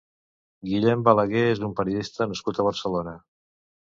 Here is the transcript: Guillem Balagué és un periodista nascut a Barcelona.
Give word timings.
Guillem 0.69 1.03
Balagué 1.07 1.43
és 1.49 1.61
un 1.67 1.75
periodista 1.81 2.27
nascut 2.31 2.57
a 2.57 2.65
Barcelona. 2.71 3.17